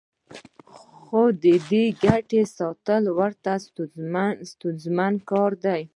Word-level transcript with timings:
خو 1.03 1.21
د 1.43 1.45
دې 1.69 1.83
ګټې 2.05 2.41
ساتل 2.57 3.03
ورته 3.19 3.51
ستونزمن 4.51 5.13
کار 5.29 5.51
دی 5.65 5.81